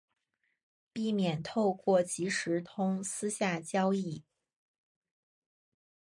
[0.91, 4.23] 避免透过即时通私下交易